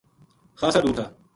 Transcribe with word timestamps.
خاصا 0.59 0.79
دُور 0.81 0.93
تھا 0.97 1.05